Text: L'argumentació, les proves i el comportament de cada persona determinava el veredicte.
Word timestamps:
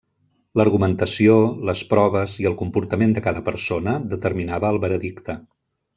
L'argumentació, 0.59 1.35
les 1.69 1.83
proves 1.91 2.33
i 2.45 2.49
el 2.51 2.57
comportament 2.63 3.15
de 3.19 3.23
cada 3.27 3.45
persona 3.51 3.97
determinava 4.15 4.73
el 4.77 4.83
veredicte. 4.87 5.37